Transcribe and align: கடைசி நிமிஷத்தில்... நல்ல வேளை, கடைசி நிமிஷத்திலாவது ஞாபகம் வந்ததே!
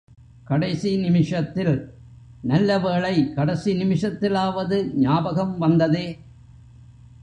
கடைசி 0.43 0.97
நிமிஷத்தில்... 0.97 1.73
நல்ல 2.41 2.79
வேளை, 2.79 3.33
கடைசி 3.33 3.73
நிமிஷத்திலாவது 3.83 4.93
ஞாபகம் 4.95 5.57
வந்ததே! 5.57 6.19